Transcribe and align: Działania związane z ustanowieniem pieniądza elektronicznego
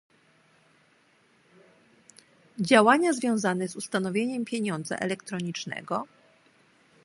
Działania 2.59 3.13
związane 3.13 3.67
z 3.67 3.75
ustanowieniem 3.75 4.45
pieniądza 4.45 4.97
elektronicznego 4.97 6.07